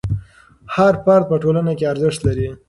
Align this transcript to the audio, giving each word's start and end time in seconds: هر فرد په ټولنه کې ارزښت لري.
هر 0.75 0.93
فرد 1.03 1.23
په 1.31 1.35
ټولنه 1.43 1.71
کې 1.77 1.85
ارزښت 1.93 2.19
لري. 2.27 2.47